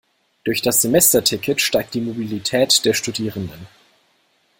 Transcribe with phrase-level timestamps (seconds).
[0.45, 3.67] Durch das Semesterticket steigt die Mobilität der Studierenden.